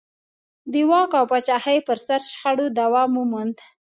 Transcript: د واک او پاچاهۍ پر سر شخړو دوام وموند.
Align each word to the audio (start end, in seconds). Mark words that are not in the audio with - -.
د 0.71 0.73
واک 0.89 1.11
او 1.19 1.25
پاچاهۍ 1.31 1.77
پر 1.87 1.97
سر 2.05 2.21
شخړو 2.31 2.65
دوام 2.79 3.11
وموند. 3.15 3.55